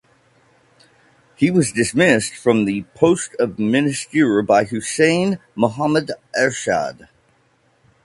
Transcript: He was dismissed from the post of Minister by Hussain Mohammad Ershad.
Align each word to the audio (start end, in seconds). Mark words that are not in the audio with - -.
He 1.35 1.51
was 1.51 1.71
dismissed 1.73 2.33
from 2.33 2.65
the 2.65 2.81
post 2.95 3.35
of 3.37 3.59
Minister 3.59 4.41
by 4.41 4.63
Hussain 4.63 5.37
Mohammad 5.53 6.09
Ershad. 6.35 7.07